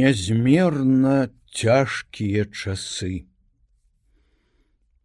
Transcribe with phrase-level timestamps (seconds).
[0.00, 3.26] Нязмерна цяжкія часы.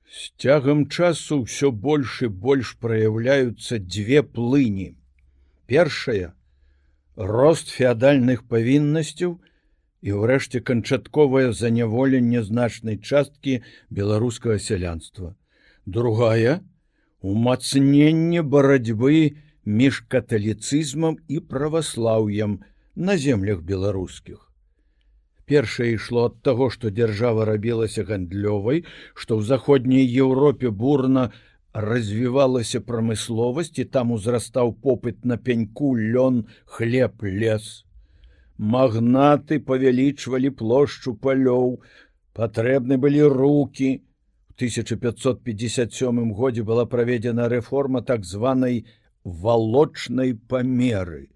[0.08, 4.86] З цягам часу ўсё больш і больш праяўляюцца дзве плыні.
[5.68, 6.30] Першая
[7.32, 9.36] рост феадальных павіннасцяў
[10.06, 13.60] і ўрэшце канчатковае заняволенне значнай часткі
[14.00, 15.36] беларускага сялянства.
[15.86, 16.56] Другая
[17.20, 19.36] умацненне барацьбы
[19.84, 22.60] між каталіцызмам і праваслаўем
[22.96, 24.46] на землях беларускіх.
[25.46, 28.80] Першае ішло ад таго, што дзяржава рабілася гандлёвай,
[29.14, 31.26] што ў заходняй Еўропе бурна
[31.74, 37.86] развівалася прамысловасць і там узрастаў попыт на пеньку лён, хлеб, лес.
[38.58, 41.78] Магнаты павялічвалі плошчу палёў,
[42.34, 44.02] патрэбны былі руки.
[44.50, 48.86] В 1557 годзе была праведзена рэформа так званай
[49.24, 51.35] валочнай памеры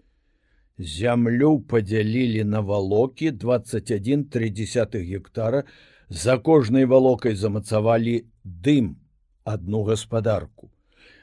[0.80, 5.64] зямлю подзялілі на валокі 21,3 гектара.
[6.10, 8.96] За кожнай валокай замацавалі дым
[9.44, 10.72] одну гаспадарку.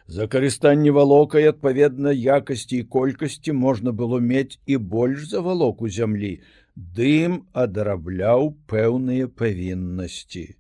[0.07, 6.39] За карыстанне валокай адпаведна якасці і колькасці можна было мець і больш за валоку зямлі.
[6.77, 10.55] Дым адрабляў пэўныя павіннасці.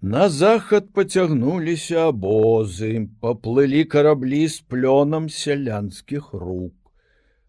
[0.00, 6.83] На захад поцягнуліся абозы, поплылі караблі з плёнам сялянскіх рук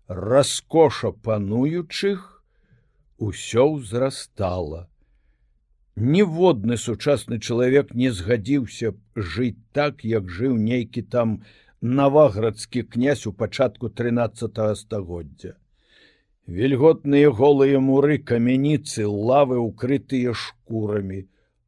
[0.07, 2.43] раскоша пануючых
[3.17, 4.87] усё ўзрастала.
[5.95, 11.41] Ніводны сучасны чалавек не згадзіўся жыць так, як жыў нейкі там
[11.81, 15.55] наваградскі князь у пачатку 13 стагоддзя.
[16.45, 21.25] Вільготныя голыя муры камяніцы лавы укрытыя шкурамі,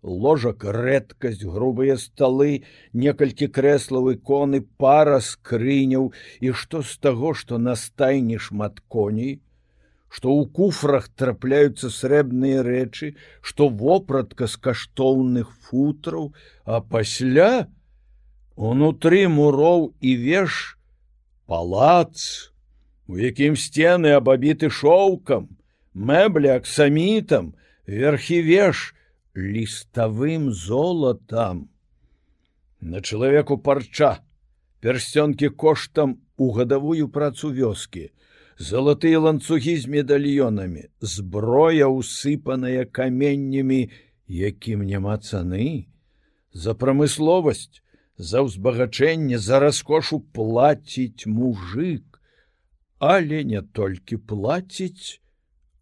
[0.08, 2.63] ложак рэдкасць грубыя сталы
[2.94, 6.14] некалькі крэслаў іконы пара скрыняў.
[6.39, 9.39] І што з таго што на стайні шмат коней?
[10.08, 13.16] Што ў куфрах трапляюцца срэбныя рэчы?
[13.41, 16.31] Што вопратка з каштоўных футраў?
[16.64, 17.67] А пасля
[18.55, 20.77] унутры муроў і веш
[21.45, 22.52] палац
[23.08, 25.48] у якім сцены абабіты шоўкам
[25.93, 27.54] мэбля аксамітам
[27.87, 28.96] верхі веш
[29.37, 31.70] ліставым золотам.
[32.81, 34.17] На чалавеку парча,
[34.81, 38.09] пярсцёнкі коштам у гадавую працу вёскі,
[38.58, 43.89] залатыя ланцугі з медальёнамі, зброя усыпаная каменнямі,
[44.27, 45.86] якім няма цаны,
[46.54, 47.81] за прамысловасць,
[48.17, 52.17] за ўзбагачэнне за раскошу плаціць мужик,
[52.98, 55.21] але не толькі плаціць,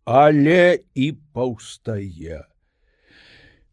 [0.03, 2.43] але і паўстае.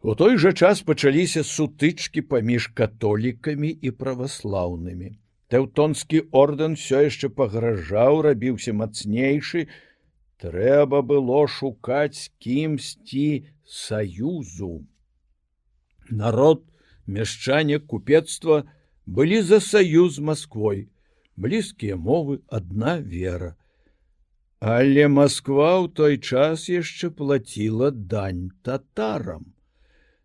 [0.02, 5.10] У той жа час пачаліся сутычкі паміж католікамі і праваслаўнымі.
[5.54, 9.68] Тэўтонскі ордэн все яшчэ пагражаў, рабіўся мацнейшы,
[10.42, 14.72] трэба было шукаць кімсьці саюзу.
[16.10, 16.66] Народ,
[17.06, 18.64] мяшчане купецтва
[19.06, 20.88] былі за саюз Масквой,
[21.36, 23.54] блізкія мовы адна вера.
[24.58, 29.52] Але Масква ў той час яшчэ плаціла дань татарам.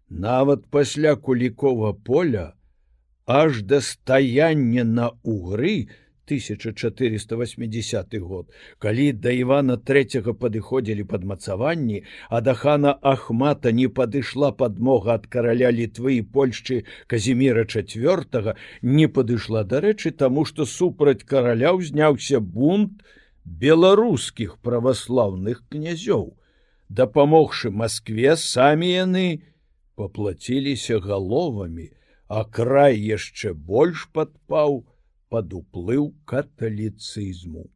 [0.10, 2.54] Нават пасля кулікова поля
[3.26, 5.90] аж да стаяння на угры
[6.28, 15.16] 1480 год, калі да Івана третьего падыходзілі падмацаванні, а да хана Ахмата не падышла падмога
[15.16, 22.40] ад караля літвы і Польшчы Казіміра IV не падышла дарэчы, таму што супраць караля ўзняўся
[22.40, 23.04] бунт
[23.44, 26.36] беларускіх праваслаўных князёў.
[26.90, 29.44] Дапамогшы Маскве самі яны,
[29.98, 31.90] поплаціліся галовамі,
[32.28, 34.86] а край яшчэ больш падпаў
[35.34, 37.68] пад уплыў каталіцызму.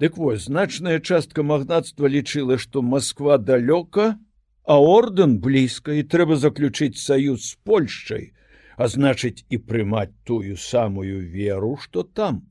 [0.00, 4.16] Дык вось значная частка магнацтва лічыла, што Масква далёка,
[4.64, 8.32] а ордэн блізка і трэба заключыць саюз з Польшчай,
[8.80, 12.49] а значыць і прымаць тую самую веру, што там.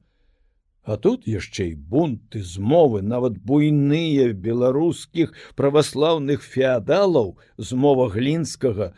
[0.83, 8.93] А тут яшчэ і бунты змовы нават буйныя беларускіх праваслаўных феадалаў змова глінскага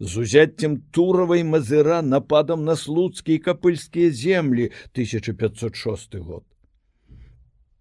[0.00, 6.44] з узяццем туравай мазыра нападам на слуцкія капыльскія землі 1506 год.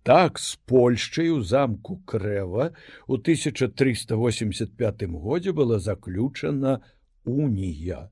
[0.03, 2.71] Так з Польшчай у замку крэва
[3.07, 6.79] у 1385 годзе была заключана
[7.25, 8.09] унія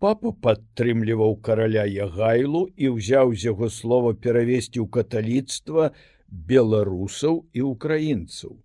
[0.00, 5.92] папа падтрымліваў караля ягайлу і ўзяў з яго слова перавесці ў каталіцтва
[6.30, 8.56] беларусаў і украінцаў.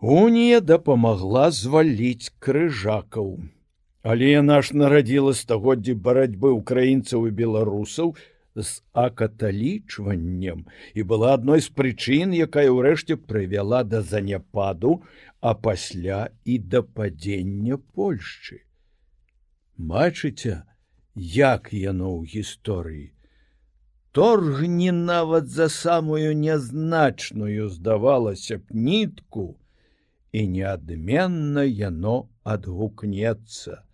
[0.00, 3.30] Унія дапамагла зваліць крыжакаў,
[4.02, 8.14] але яна ж нарадзіла стагоддзі барацьбы украінцаў і беларусаў
[8.54, 10.64] з акаталічваннем
[10.94, 15.02] і была адной з прычын, якая ўрэшце прывяла да заняпаду,
[15.40, 18.67] а пасля і да падзення Польшчы.
[19.78, 20.66] Мачыце,
[21.14, 23.14] як яно ў гісторыі.
[24.10, 29.54] Торгні нават за самую нязначную здавалася б нітку,
[30.32, 33.86] і неадменна яно адгукнецца.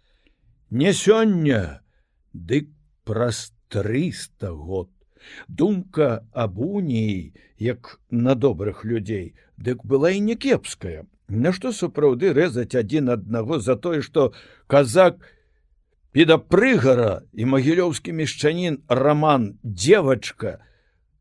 [0.71, 1.85] Не сёння,
[2.33, 2.73] дык
[3.05, 4.89] праз 300 год.
[5.49, 11.05] Думка аб уніі, як на добрых людзей, дык была і не кепская.
[11.29, 14.33] Нашто сапраўды рэзаць адзін аднаго за тое, што
[14.67, 15.21] казак
[16.15, 20.61] педапрыгара і магілёўскі мешчанін роман девочка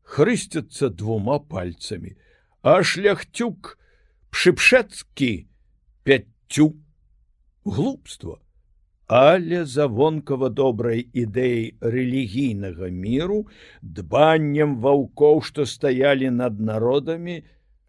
[0.06, 2.14] хрысцяцца двума пальцамі,
[2.62, 3.74] а шляхцюк
[4.30, 5.32] пшыпшэцкі
[6.06, 6.78] пяццю.
[7.64, 8.38] Глупства.
[9.06, 13.44] Але за вонкава добрай ідэі рэлігійнага міру
[13.82, 17.42] дбаннем ваўкоў што стаялі над народамі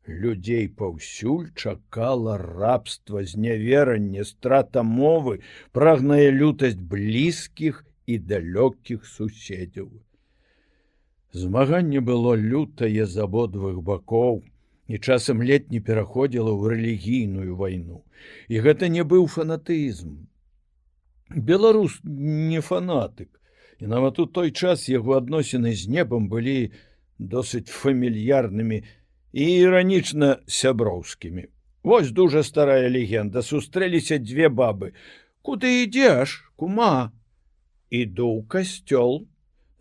[0.08, 5.42] людзей паўсюль чакала рабства зняверанне страта мовы
[5.72, 9.90] прагная лютасць блізкіх і далёкіх суседзяў.
[11.34, 14.44] Змаганне было лютае з абодвых бакоў
[14.88, 18.06] і часам летні пераходзіла ў рэлігійную вайну.
[18.48, 20.30] І гэта не быў фанатызм.
[21.30, 23.30] Беларус не фанатык,
[23.82, 26.72] і нават у той час яго адносіны з небам былі
[27.18, 28.86] досыць фамільярнымі
[29.36, 31.44] і іранічна сяброўскімі.
[31.84, 34.96] Вось дужа старая легенда сустрэліся дзве бабы.
[35.44, 37.12] Куды ідзеш, кума?
[37.92, 39.28] Іду ў касцёл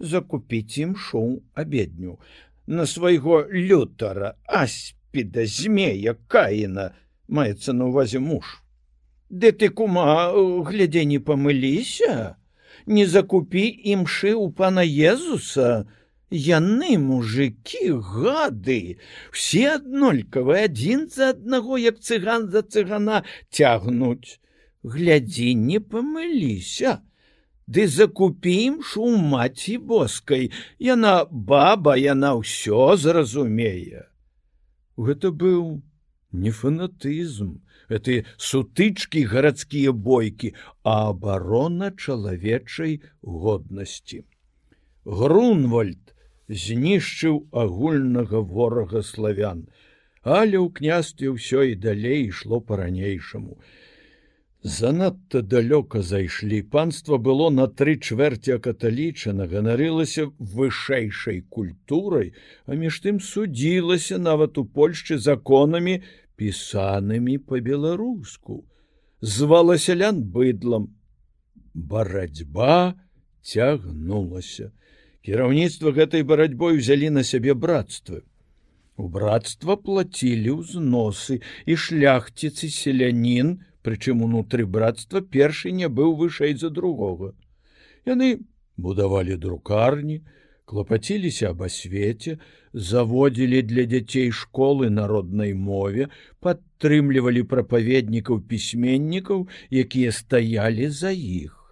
[0.03, 2.19] закупіць ім шум абедню
[2.67, 6.91] на свайго лютара аспіда змея каіна
[7.31, 8.59] маецца на увазе муж.
[9.31, 10.35] Ды ты кума
[10.67, 12.37] глядзе не памыліся,
[12.91, 15.87] не закупі імшы ў пана Езуса,
[16.35, 18.99] яны мужикі гады,
[19.31, 24.41] все аднолькавы адзін за аднаго, як цыган за цыгана цягнуць.
[24.83, 27.01] Глядзі, не памыліся.
[27.67, 34.05] Ды закупі імшу маці боскай, Яна баба, яна ўсё зразумее.
[34.99, 35.81] Гэта быў
[36.33, 40.53] не фанатызм, гэты сутычкі гарадскія бойкі,
[40.83, 44.25] а абарона чалавечай годнасці.
[45.05, 46.14] Грунвальд
[46.49, 49.67] знішчыў агульнага ворага славян,
[50.23, 53.59] але ў княстве ўсё і далей ішло па-ранейшаму.
[54.65, 56.63] Занадта далёка зайшлі.
[56.63, 62.33] Панства было на тры чвэрці каталічана ганарылася вышэйшай культурай,
[62.65, 66.01] а між тым судзілася нават у Польшчы законамі
[66.41, 68.65] пісанымі по-беларуску
[69.21, 70.97] звала сялян быдлам.
[71.75, 72.95] Барацьба
[73.43, 74.73] цягнулася
[75.27, 78.23] кіраўніцтва гэтай барацьбой узялі на сябе братствы
[78.97, 83.57] у братства плацілі ўзносы і шляхціцы селянін
[83.87, 87.33] прычым унутры братства першы не быў вышэй за другога
[88.13, 88.31] яны
[88.77, 90.23] будавалі друкарні
[90.65, 92.39] клапаціліся аб асвеце,
[92.73, 96.09] заводзілі для дзяцей школы народнай мове,
[96.41, 101.64] падтрымлівалі прапаведнікаў пісьменнікаў, якія стаялі за іх.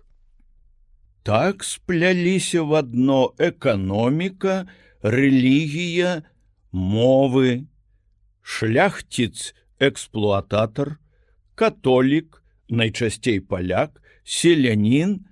[1.23, 4.67] Так спляліся в адно эканоміка,
[5.03, 6.27] рэлігія,
[6.73, 7.71] мовы,
[8.43, 10.99] шляхціц, эксплуататар,
[11.55, 15.23] католік, найчасцей паляк, селянін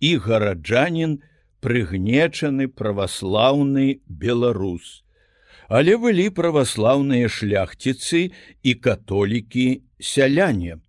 [0.00, 1.20] і гараджанін,
[1.60, 5.04] прыгнечаны праваслаўны беларус.
[5.68, 8.32] Але былі праваслаўныя шляхціцы
[8.62, 10.80] і католікі сяляне.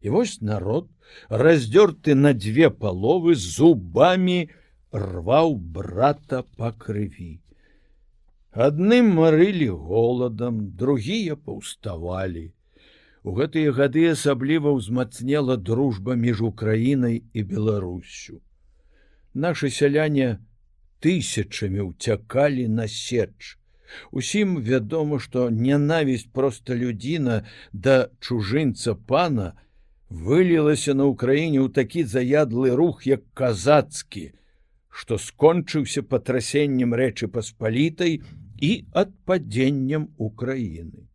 [0.00, 0.91] І вось народ,
[1.28, 4.50] раздзёрты на дзве паловы зубамі
[4.92, 7.40] рваў брата па крыві.
[8.52, 12.52] Адным марылі голадам, другія паўставалі.
[13.24, 18.42] У гэтыя гады асабліва ўзмацнела дружба між Украінай і Беларусю
[19.34, 20.38] наши сяляне
[21.00, 23.58] тысячамі ўцякалі на сеч.
[24.10, 27.42] Усім вядома, што нянавісць проста людзіна
[27.72, 29.52] да чужынца пана
[30.12, 34.32] вылілася на ўкраіне ў такі заядлы рух, як казацкі,
[34.88, 38.20] што скончыўся патрасеннем рэчы паспалітай
[38.60, 41.08] і адпадзеннем Украіны.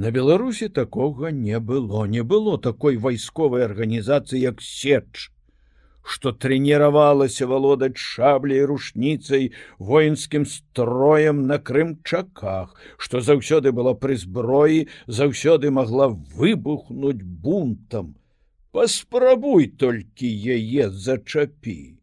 [0.00, 5.28] На Беларусі такога не было, не было такой вайсковай арганізацыі, як сеч
[6.02, 15.70] што трэніравалася валодаць шабляй рушніцай воінскім строем на крымчаках, што заўсёды была пры зброі, заўсёды
[15.70, 18.14] магла выбухнуць бунтам.
[18.72, 22.00] Паспрабуй толькі яе зачапі.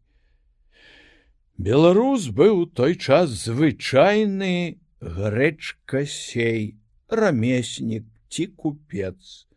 [1.58, 6.76] Беларус быў той час звычайны грэчка сей,
[7.08, 9.48] рамеснік ці купец.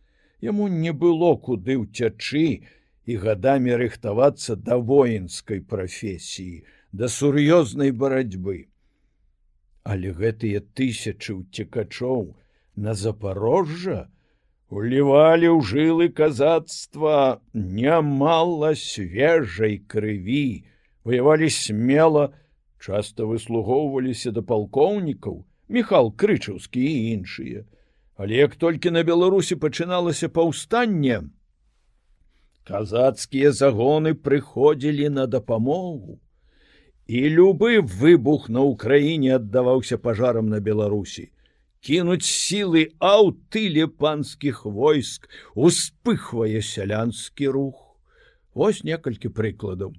[0.41, 2.65] Яму не было куды ўцячы
[3.11, 8.67] і гадамі рыхтавацца да воінскай прафесіі, да сур'ёзнай барацьбы.
[9.83, 12.35] Але гэтыя тысячы ўцекачоў
[12.75, 14.07] на запорожжа
[14.71, 20.63] улівалі ў жылы казацтва нямала свежай крыві,
[21.03, 22.31] воевалі смело,
[22.79, 27.63] часто выслугоўваліся да палкоўнікаў, Михал крычаўскі і іншыя.
[28.19, 31.31] Але як толькі на Беларусі пачыналася паўстанне,
[32.71, 36.19] казацкія загоны прыходзілі на дапамогу.
[37.07, 41.31] І любы выбух на ўкраіне аддаваўся пажарам на Беларусі.
[41.81, 47.97] Кінуць сілы аўтыле панскіх войск успыхвае сялянскі рух.
[48.53, 49.91] Вось некалькі прыкладаў.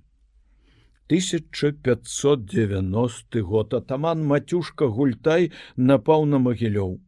[1.12, 7.00] 1590 год атаман матюшка гультай напаў на магілёў.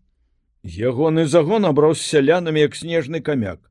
[0.64, 3.70] Ягоны загон аброс сялянамі як снежны камяк.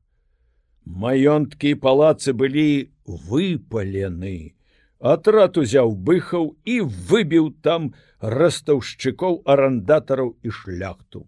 [0.86, 4.54] Маёнткі і палацы былі выпалены.
[5.00, 11.26] Атрат узяў быхаў і выбіў там растаўшчыкоў арандатараў і шляхту.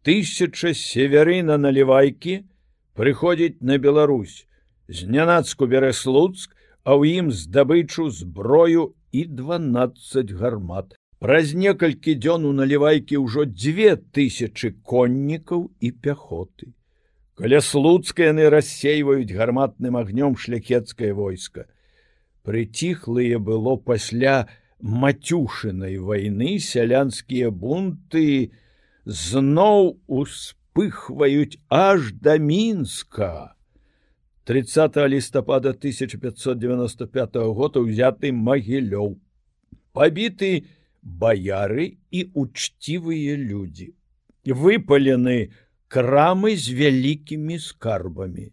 [0.06, 2.46] тысяча северына наливайкі
[2.94, 4.46] прыходзіць на Беларусь
[4.86, 6.54] знянацку бярэ слуцк
[6.86, 13.96] а ў ім здабычу зброю і 12 гармат праз некалькі дзён у наливайкі ўжо две
[13.96, 16.72] тысячи коннікаў і пяхоты
[17.40, 21.68] каля слуцка яны рассейваюць гарматным агнём шляхецкае войска
[22.42, 24.48] прыціхлые было пасля
[24.80, 28.52] мацюшынай войны сялянскія бунты
[29.04, 33.54] зноў успыхваюць аж да мінска.
[34.44, 39.18] 30 лістапада 1595 года ўзяты магілёў.
[39.92, 40.66] Пабіты
[41.02, 43.94] баяры і учцівыя людзі.
[44.44, 45.52] Выпалены
[45.88, 48.52] крамы з вялікімі скарбамі.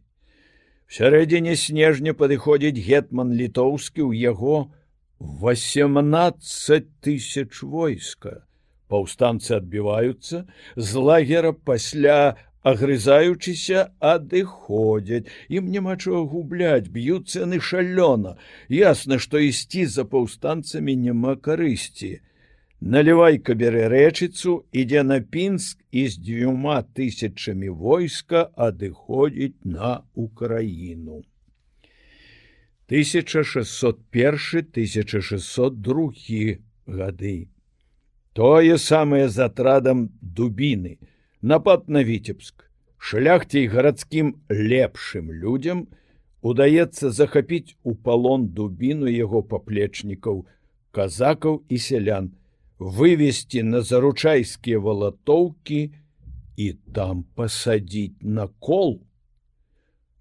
[0.88, 4.72] В сярэдзіне снежня падыходзіць гетман літоўскі ў яго
[5.20, 8.48] 18 тысяч войска
[8.88, 12.38] паўстанцы адбіваюцца з лагера пасля
[12.68, 15.26] агрызаючыся адыходзяць
[15.60, 18.36] ім няма чого губляць б'ют цены шалёна
[18.78, 22.12] ясна што ісці за паўстанцамі няма карысці
[22.82, 31.26] наливайка бярэ рэчыцу ідзе на пінск і з дзвюма тысячамі войска адыходзіць на украіну
[32.86, 37.50] 1601 1602 гады
[38.34, 41.02] тое самае з атрадам дубіны
[41.42, 45.88] напад на віцебск шляхцей гарадскім лепшым людзям
[46.42, 50.46] удаецца захапіць у палон дубіну яго паплечнікаў
[50.94, 52.38] казакаў і сялян
[52.80, 55.82] вывесці на заручайскія валатоўкі
[56.58, 59.02] і там пасадзіць на кол.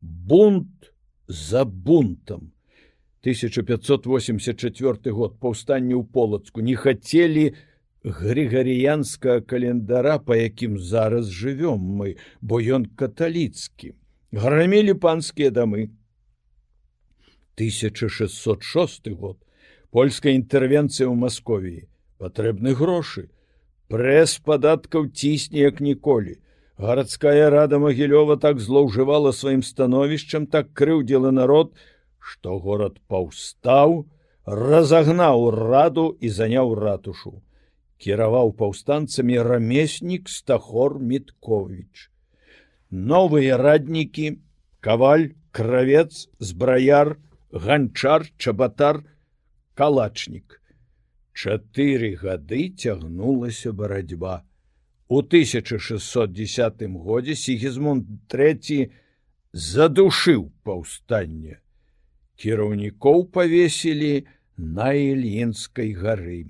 [0.01, 0.93] Бунт
[1.29, 2.53] за бунтам
[3.27, 7.57] 1584 год паўстанне ў полацку не хацелі на
[8.07, 13.95] грыгарыянскага календара по якім зараз жывём мы бо ён каталіцкі
[14.31, 15.91] грамілі панскія дамы.
[17.57, 19.39] 1606 год.
[19.91, 21.89] Польская інтэрвенцыя ў масковіі
[22.23, 23.29] патрэбны грошы.
[23.89, 26.39] Прэс падаткаў цісне як ніколі.
[26.77, 31.73] Гарадская рада магілёва так злоўжывала сваім становішчам так крыўдзіла народ
[32.19, 34.03] што горад паўстаў
[34.45, 37.39] разагнаў раду і заняў ратушу.
[38.03, 42.11] Кіраваў паўстанцамі рамеснік стахор міткович
[42.91, 44.39] новыя раднікі
[44.81, 47.17] каваль кравец збраяр
[47.51, 49.03] ганчар чабатар
[49.75, 50.61] калачнік
[51.37, 54.45] чатыры гады цягнулася барацьба.
[55.09, 58.91] У 1610 годзе сігізмунд трэці
[59.53, 61.61] задушыў паўстанне.
[62.41, 64.25] Кіраўнікоў павесілі
[64.57, 66.47] на ільінскай гары.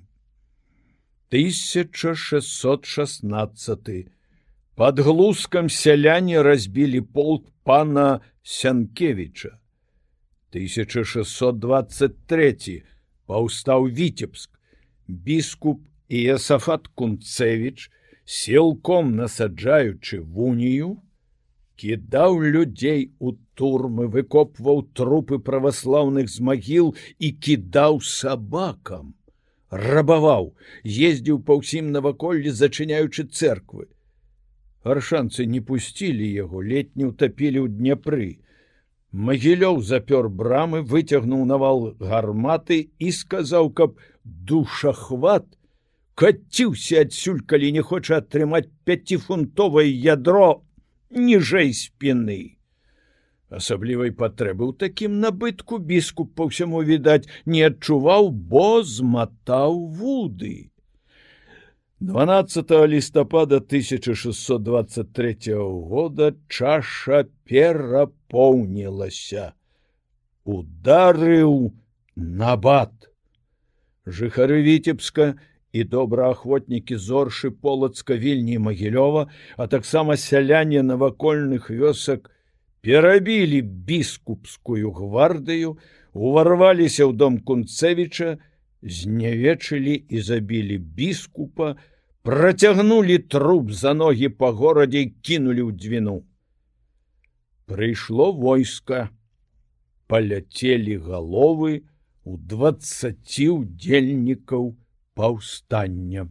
[1.35, 4.07] 1616
[4.77, 9.59] под глускам сяляне разбілі полк пана сянкевича
[10.55, 12.83] 1623
[13.27, 14.56] паўстаў віцебск
[15.09, 17.91] біскуп іясафат кунцевич
[18.25, 20.97] сілком насаджаючы вунію
[21.77, 29.15] кідаў людзей у турмы выкопваў трупы праваслаўных з магіл і кідаў сабакам
[29.71, 33.87] рабаваў, ездзіў па ўсім наваколлі, зачыняючы церквы.
[34.87, 38.39] аршанцы не пусцілі яго летні ўтапілі ў дняпры
[39.13, 45.47] магілёў запёр брамы выцягнуў навал гарматы і сказаў каб душахват
[46.15, 50.63] каціўся адсюль калі не хоча атрымаць пяцифунтовае ядро
[51.11, 52.59] ніжэй спины
[53.49, 60.71] асаблівай патрэбы ў такім набытку біскуп по ўсяму відаць не адчуваў бо зматаў вуды
[62.01, 69.53] 12 лістапада 1623 года чаша перапоўнілася.
[70.45, 71.73] Ударыў
[72.17, 72.93] набат
[74.05, 75.41] жыхары віцебска
[75.73, 82.29] і добраахвотнікі зоршы полацка вільні магілёва а таксама сяляне навакольных вёсак
[82.85, 85.81] перабілі біскупскую гвардыю
[86.13, 88.37] уварваліся ў дом кунцевіча
[88.83, 91.77] знявечылі і забілі біскупа
[92.23, 96.17] процягнулі труп за ногі па горадзе кінулі ў дзвіну.
[97.67, 99.11] Прыйшло войска
[100.07, 101.83] паляцелі галовы
[102.23, 104.75] у двадцаці ўдзельнікаў
[105.19, 106.27] паўстання